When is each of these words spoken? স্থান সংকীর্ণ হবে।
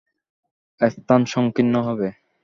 স্থান 0.81 1.21
সংকীর্ণ 1.25 1.75
হবে। 1.87 2.07